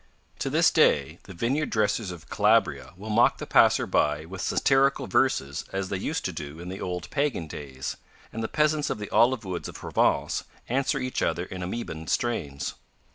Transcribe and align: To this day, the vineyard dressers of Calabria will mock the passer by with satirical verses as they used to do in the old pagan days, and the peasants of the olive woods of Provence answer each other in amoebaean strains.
To 0.39 0.49
this 0.49 0.71
day, 0.71 1.19
the 1.25 1.33
vineyard 1.35 1.69
dressers 1.69 2.09
of 2.09 2.27
Calabria 2.27 2.93
will 2.97 3.11
mock 3.11 3.37
the 3.37 3.45
passer 3.45 3.85
by 3.85 4.25
with 4.25 4.41
satirical 4.41 5.05
verses 5.05 5.63
as 5.71 5.89
they 5.89 5.97
used 5.97 6.25
to 6.25 6.31
do 6.31 6.59
in 6.59 6.69
the 6.69 6.81
old 6.81 7.07
pagan 7.11 7.45
days, 7.45 7.97
and 8.33 8.41
the 8.41 8.47
peasants 8.47 8.89
of 8.89 8.97
the 8.97 9.11
olive 9.11 9.45
woods 9.45 9.69
of 9.69 9.75
Provence 9.75 10.43
answer 10.67 10.97
each 10.97 11.21
other 11.21 11.45
in 11.45 11.61
amoebaean 11.61 12.07
strains. 12.09 12.73